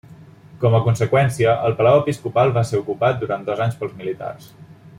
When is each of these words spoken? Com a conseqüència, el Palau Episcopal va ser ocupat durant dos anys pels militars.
Com 0.61 0.77
a 0.77 0.79
conseqüència, 0.85 1.53
el 1.67 1.75
Palau 1.81 1.99
Episcopal 2.01 2.55
va 2.57 2.63
ser 2.71 2.81
ocupat 2.85 3.21
durant 3.25 3.45
dos 3.51 3.63
anys 3.67 3.79
pels 3.83 3.95
militars. 4.01 4.49